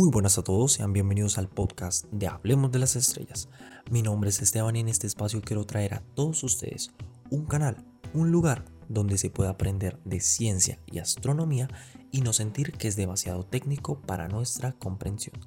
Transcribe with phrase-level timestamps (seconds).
[0.00, 3.50] Muy buenas a todos, sean bienvenidos al podcast de Hablemos de las Estrellas.
[3.90, 6.90] Mi nombre es Esteban y en este espacio quiero traer a todos ustedes
[7.28, 7.84] un canal,
[8.14, 11.68] un lugar donde se pueda aprender de ciencia y astronomía
[12.10, 15.38] y no sentir que es demasiado técnico para nuestra comprensión.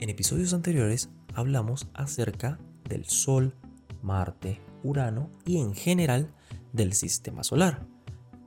[0.00, 2.58] En episodios anteriores hablamos acerca
[2.88, 3.54] del Sol,
[4.02, 6.34] Marte, Urano y en general
[6.72, 7.86] del sistema solar.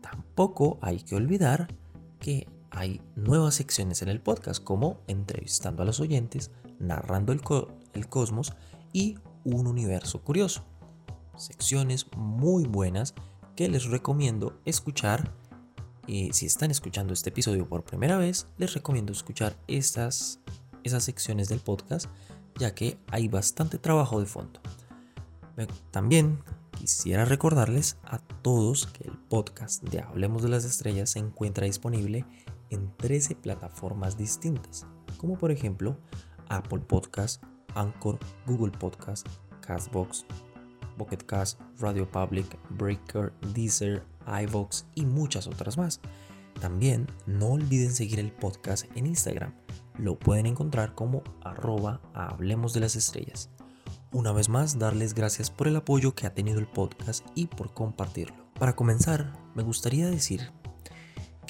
[0.02, 1.74] Tampoco hay que olvidar
[2.20, 7.42] que hay nuevas secciones en el podcast como entrevistando a los oyentes, narrando el,
[8.08, 8.54] cosmos
[8.94, 10.64] y un universo curioso.
[11.36, 13.16] Secciones muy buenas
[13.56, 15.34] que les recomiendo escuchar.
[16.06, 20.40] Y si están escuchando este episodio por primera vez, les recomiendo escuchar estas,
[20.84, 22.08] esas secciones del podcast,
[22.58, 24.60] ya que hay bastante trabajo de fondo.
[25.92, 26.40] También
[26.78, 32.26] quisiera recordarles a todos que el podcast de Hablemos de las Estrellas se encuentra disponible
[32.70, 34.86] en 13 plataformas distintas,
[35.18, 35.98] como por ejemplo
[36.50, 37.44] Apple Podcast,
[37.76, 39.28] Anchor, Google Podcast,
[39.62, 40.26] Castbox,
[40.98, 44.04] Pocket Cast, Radio Public, Breaker, Deezer,
[44.44, 46.02] iVox y muchas otras más.
[46.60, 49.54] También no olviden seguir el podcast en Instagram.
[49.98, 53.50] Lo pueden encontrar como arroba Hablemos de las Estrellas.
[54.12, 57.74] Una vez más, darles gracias por el apoyo que ha tenido el podcast y por
[57.74, 58.50] compartirlo.
[58.60, 60.52] Para comenzar, me gustaría decir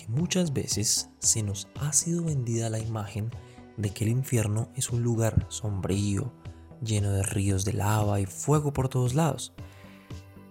[0.08, 3.32] muchas veces se nos ha sido vendida la imagen
[3.78, 6.34] de que el infierno es un lugar sombrío,
[6.84, 9.54] lleno de ríos de lava y fuego por todos lados.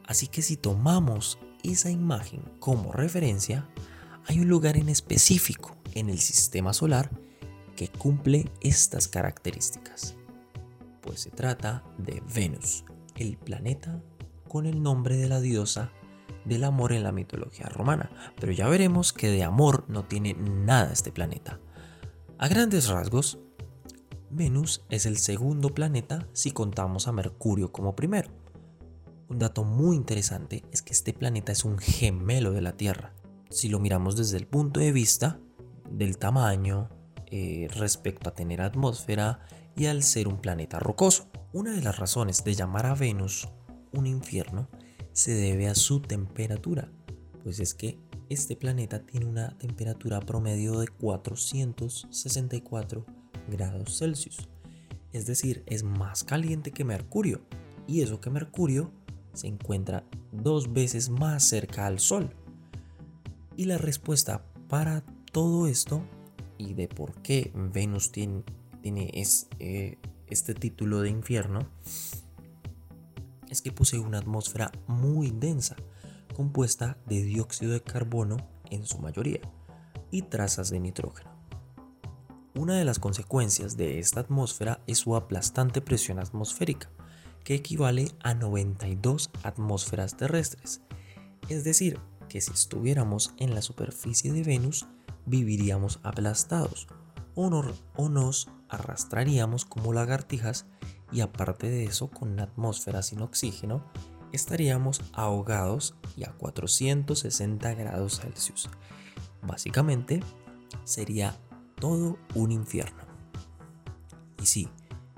[0.07, 3.69] Así que si tomamos esa imagen como referencia,
[4.27, 7.11] hay un lugar en específico en el sistema solar
[7.77, 10.17] que cumple estas características.
[11.01, 12.85] Pues se trata de Venus,
[13.17, 14.03] el planeta
[14.49, 15.93] con el nombre de la diosa
[16.49, 18.11] del amor en la mitología romana,
[18.41, 21.61] pero ya veremos que de amor no tiene nada este planeta.
[22.39, 23.39] A grandes rasgos,
[24.31, 28.31] Venus es el segundo planeta si contamos a Mercurio como primero.
[29.29, 33.15] Un dato muy interesante es que este planeta es un gemelo de la Tierra.
[33.51, 35.39] Si lo miramos desde el punto de vista
[35.91, 36.89] del tamaño,
[37.31, 39.41] eh, respecto a tener atmósfera
[39.77, 41.29] y al ser un planeta rocoso.
[41.53, 43.49] Una de las razones de llamar a Venus
[43.93, 44.69] un infierno
[45.19, 46.93] se debe a su temperatura,
[47.43, 47.99] pues es que
[48.29, 53.05] este planeta tiene una temperatura promedio de 464
[53.51, 54.49] grados Celsius.
[55.13, 57.41] Es decir, es más caliente que Mercurio.
[57.89, 58.93] Y eso que Mercurio
[59.33, 62.33] se encuentra dos veces más cerca al Sol.
[63.57, 66.05] Y la respuesta para todo esto
[66.59, 68.45] y de por qué Venus tiene,
[68.85, 69.99] eh,
[70.29, 71.69] este título de infierno
[73.51, 75.77] es que posee una atmósfera muy densa,
[76.35, 78.37] compuesta de dióxido de carbono
[78.71, 79.41] en su mayoría
[80.11, 81.31] y trazas de nitrógeno.
[82.55, 86.91] Una de las consecuencias de esta atmósfera es su aplastante presión atmosférica,
[87.45, 90.81] que equivale a 92 atmósferas terrestres.
[91.49, 94.87] Es decir, que si estuviéramos en la superficie de Venus,
[95.25, 96.89] viviríamos aplastados
[97.35, 97.49] o,
[97.97, 100.67] o nos arrastraríamos como lagartijas
[101.11, 103.83] y aparte de eso con una atmósfera sin oxígeno
[104.33, 108.69] estaríamos ahogados y a 460 grados Celsius.
[109.43, 110.21] Básicamente
[110.85, 111.37] sería
[111.81, 113.03] todo un infierno.
[114.43, 114.69] Y sí,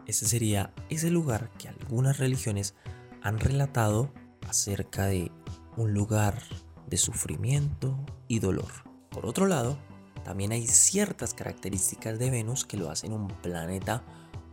[0.07, 2.75] ese sería ese lugar que algunas religiones
[3.23, 4.13] han relatado
[4.49, 5.31] acerca de
[5.77, 6.43] un lugar
[6.87, 7.99] de sufrimiento
[8.29, 8.71] y dolor.
[9.11, 9.79] Por otro lado,
[10.25, 14.05] también hay ciertas características de Venus que lo hacen un planeta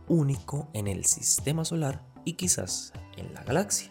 [0.08, 3.90] único en el sistema solar y quizás en la galaxia.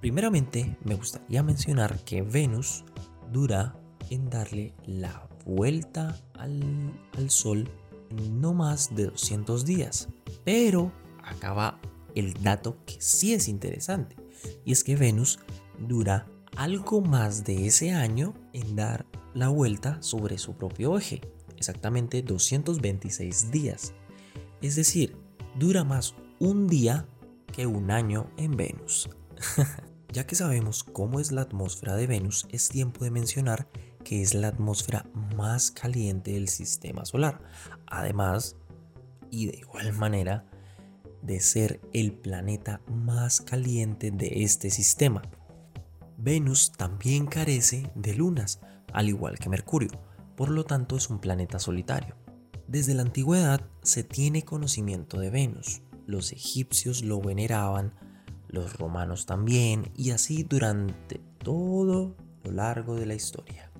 [0.00, 2.84] Primeramente, me gustaría mencionar que Venus
[3.30, 3.76] dura
[4.08, 6.92] en darle la vuelta al,
[7.28, 7.68] Sol
[8.10, 10.08] en no más de 200 días.
[10.44, 10.92] Pero
[11.22, 11.78] acaba
[12.14, 14.16] el dato que sí es interesante,
[14.64, 15.38] y es que Venus
[15.78, 21.20] dura algo más de ese año en dar la vuelta sobre su propio eje,
[21.56, 23.92] exactamente 226 días.
[24.60, 25.16] Es decir,
[25.58, 27.06] dura más un día
[27.52, 29.08] que un año en Venus.
[30.12, 33.68] ya que sabemos cómo es la atmósfera de Venus, es tiempo de mencionar
[34.04, 35.06] que es la atmósfera
[35.36, 37.40] más caliente del sistema solar.
[37.86, 38.56] Además,
[39.30, 40.46] y de igual manera,
[41.22, 45.22] de ser el planeta más caliente de este sistema.
[46.16, 48.60] Venus también carece de lunas,
[48.92, 49.90] al igual que Mercurio,
[50.36, 52.16] por lo tanto es un planeta solitario.
[52.70, 55.82] Desde la antigüedad se tiene conocimiento de Venus.
[56.06, 57.94] Los egipcios lo veneraban,
[58.46, 62.14] los romanos también, y así durante todo
[62.44, 63.72] lo largo de la historia.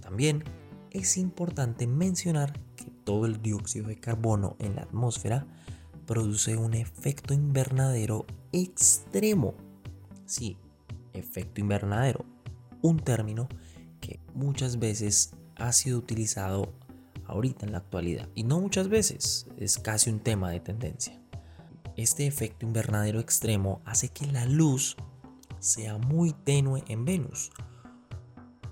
[0.00, 0.42] También
[0.90, 5.46] es importante mencionar que todo el dióxido de carbono en la atmósfera,
[6.04, 9.54] produce un efecto invernadero extremo.
[10.26, 10.56] Sí,
[11.12, 12.24] efecto invernadero,
[12.82, 13.48] un término
[14.00, 16.72] que muchas veces ha sido utilizado
[17.30, 18.28] ahorita en la actualidad.
[18.34, 21.20] Y no muchas veces, es casi un tema de tendencia.
[21.96, 24.96] Este efecto invernadero extremo hace que la luz
[25.58, 27.50] sea muy tenue en Venus.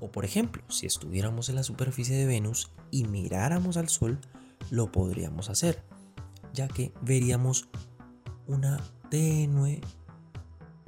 [0.01, 4.21] O por ejemplo, si estuviéramos en la superficie de Venus y miráramos al Sol,
[4.71, 5.83] lo podríamos hacer,
[6.53, 7.69] ya que veríamos
[8.47, 9.81] una tenue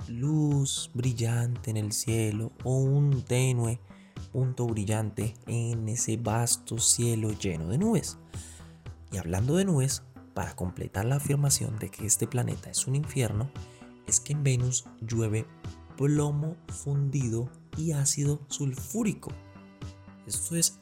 [0.09, 3.81] luz brillante en el cielo o un tenue
[4.33, 8.19] punto brillante en ese vasto cielo lleno de nubes.
[9.13, 10.03] Y hablando de nubes,
[10.35, 13.51] para completar la afirmación de que este planeta es un infierno,
[14.07, 15.47] es que en Venus llueve
[15.97, 19.31] plomo fundido y ácido sulfúrico.
[20.27, 20.81] Esto es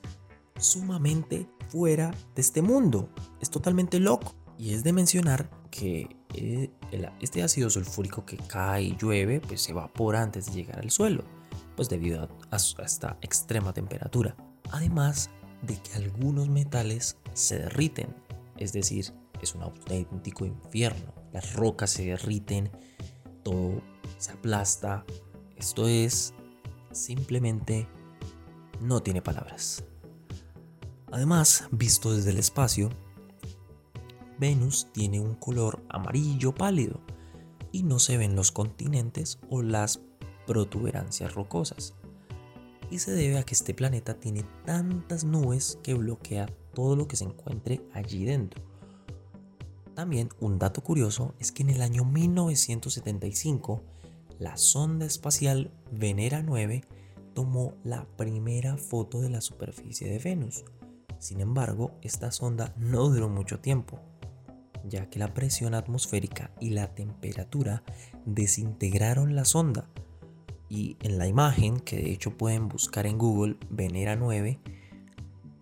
[0.58, 3.08] sumamente fuera de este mundo.
[3.40, 4.34] Es totalmente loco.
[4.58, 6.70] Y es de mencionar que eh,
[7.20, 11.22] este ácido sulfúrico que cae y llueve, pues se evapora antes de llegar al suelo,
[11.78, 14.34] pues debido a, esta extrema temperatura.
[14.72, 15.30] Además
[15.62, 18.16] de que algunos metales se derriten,
[18.56, 21.14] es decir, es un auténtico infierno.
[21.32, 22.69] Las rocas se derriten,
[23.44, 23.80] todo
[24.16, 25.04] se aplasta.
[25.56, 26.34] Esto es
[26.90, 27.86] simplemente
[28.80, 29.84] no tiene palabras.
[31.12, 32.90] Además, visto desde el espacio,
[34.36, 37.00] Venus tiene un color amarillo pálido
[37.70, 40.00] y no se ven los continentes o las
[40.48, 41.94] protuberancias rocosas.
[42.90, 47.16] Y se debe a que este planeta tiene tantas nubes que bloquea todo lo que
[47.16, 48.62] se encuentre allí dentro.
[49.94, 53.82] También un dato curioso es que en el año 1975
[54.38, 56.84] la sonda espacial Venera 9
[57.34, 60.64] tomó la primera foto de la superficie de Venus.
[61.18, 64.00] Sin embargo, esta sonda no duró mucho tiempo,
[64.84, 67.82] ya que la presión atmosférica y la temperatura
[68.24, 69.88] desintegraron la sonda.
[70.68, 74.58] Y en la imagen, que de hecho pueden buscar en Google, Venera 9,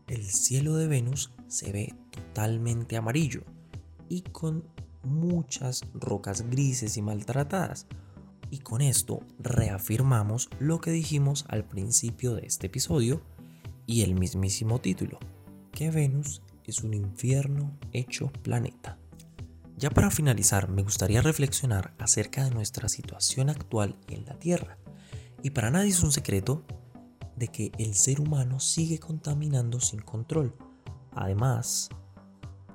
[0.08, 3.42] el cielo de Venus se ve totalmente amarillo
[4.08, 4.64] y con
[5.02, 7.86] muchas rocas grises y maltratadas.
[8.50, 13.22] Y con esto reafirmamos lo que dijimos al principio de este episodio
[13.86, 15.18] y el mismísimo título,
[15.72, 18.98] que Venus es un infierno hecho planeta.
[19.76, 24.78] Ya para finalizar, me gustaría reflexionar acerca de nuestra situación actual en la Tierra.
[25.46, 26.64] Y para nadie es un secreto
[27.36, 30.52] de que el ser humano sigue contaminando sin control.
[31.12, 31.88] Además,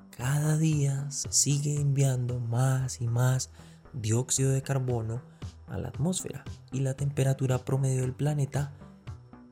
[0.10, 3.50] cada día se sigue enviando más y más
[3.92, 5.22] dióxido de carbono
[5.68, 8.72] a la atmósfera y la temperatura promedio del planeta,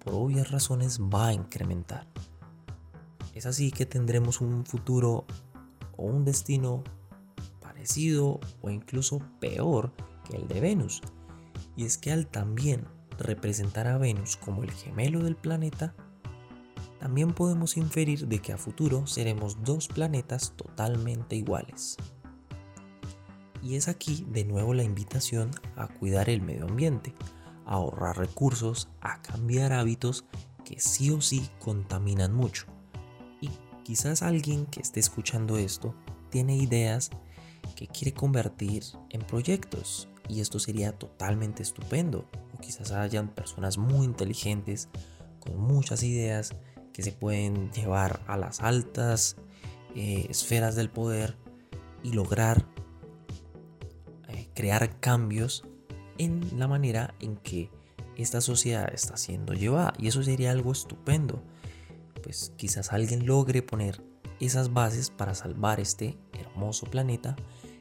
[0.01, 2.07] por obvias razones, va a incrementar.
[3.33, 5.25] Es así que tendremos un futuro
[5.97, 6.85] o un destino
[7.59, 9.91] parecido o incluso peor
[10.23, 11.01] que el de Venus.
[11.75, 12.87] Y es que al también
[13.19, 15.95] representar a Venus como el gemelo del planeta,
[16.99, 21.97] también podemos inferir de que a futuro seremos dos planetas totalmente iguales.
[23.61, 27.13] Y es aquí de nuevo la invitación a cuidar el medio ambiente,
[27.65, 30.25] a ahorrar recursos, a cambiar hábitos
[30.65, 32.65] que sí o sí contaminan mucho.
[33.41, 33.49] Y
[33.83, 35.95] quizás alguien que esté escuchando esto
[36.29, 37.09] tiene ideas
[37.75, 42.25] que quiere convertir en proyectos y esto sería totalmente estupendo.
[42.61, 44.89] Quizás hayan personas muy inteligentes
[45.39, 46.53] con muchas ideas
[46.93, 49.37] que se pueden llevar a las altas
[49.95, 51.35] eh, esferas del poder
[52.03, 52.65] y lograr
[54.27, 55.63] eh, crear cambios
[56.17, 57.69] en la manera en que
[58.17, 59.93] esta sociedad está siendo llevada.
[59.97, 61.41] Y eso sería algo estupendo.
[62.21, 64.03] Pues quizás alguien logre poner
[64.39, 67.35] esas bases para salvar este hermoso planeta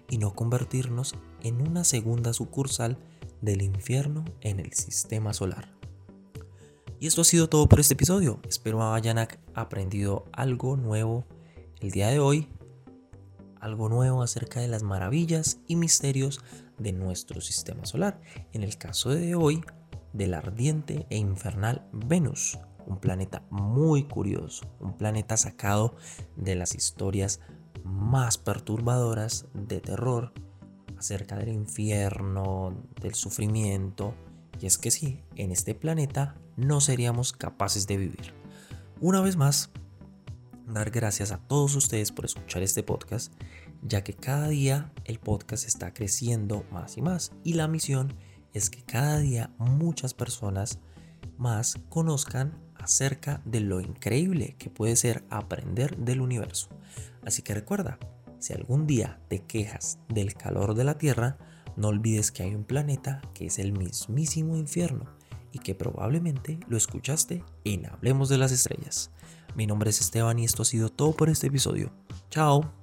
[0.08, 2.98] y no convertirnos en una segunda sucursal
[3.40, 5.72] del infierno en el sistema solar.
[7.00, 8.40] Y esto ha sido todo por este episodio.
[8.48, 9.18] Espero hayan
[9.54, 11.24] aprendido algo nuevo
[11.80, 12.48] el día de hoy,
[13.60, 16.40] algo nuevo acerca de las maravillas y misterios
[16.78, 18.20] de nuestro sistema solar.
[18.52, 19.62] En el caso de hoy,
[20.12, 25.96] del ardiente e infernal Venus, un planeta muy curioso, un planeta sacado
[26.36, 27.40] de las historias
[27.84, 30.32] más perturbadoras de terror
[30.98, 34.14] acerca del infierno, del sufrimiento.
[34.60, 38.34] Y es que sí, en este planeta no seríamos capaces de vivir.
[39.00, 39.70] Una vez más,
[40.66, 43.32] dar gracias a todos ustedes por escuchar este podcast,
[43.82, 47.32] ya que cada día el podcast está creciendo más y más.
[47.44, 48.12] Y la misión
[48.52, 50.80] es que cada día muchas personas
[51.36, 56.68] más conozcan acerca de lo increíble que puede ser aprender del universo.
[57.24, 57.98] Así que recuerda,
[58.38, 61.38] si algún día te quejas del calor de la Tierra,
[61.76, 65.04] no olvides que hay un planeta que es el mismísimo infierno
[65.52, 69.10] y que probablemente lo escuchaste en Hablemos de las Estrellas.
[69.54, 71.92] Mi nombre es Esteban y esto ha sido todo por este episodio.
[72.30, 72.77] Chao.